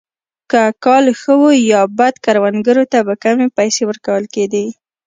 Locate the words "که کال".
0.51-1.05